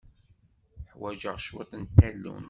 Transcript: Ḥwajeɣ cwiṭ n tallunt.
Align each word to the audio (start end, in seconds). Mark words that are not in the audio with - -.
Ḥwajeɣ 0.91 1.35
cwiṭ 1.45 1.71
n 1.81 1.83
tallunt. 1.95 2.37